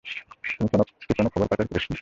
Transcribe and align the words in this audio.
তুই 1.01 1.15
কোনো 1.17 1.29
খবর 1.33 1.47
পাচার 1.51 1.67
করিসনি? 1.67 1.89